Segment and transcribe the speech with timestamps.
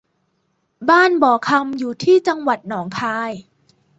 [0.89, 3.31] บ้านบ่อคำอยู่ที่จังหวัดหนองคาย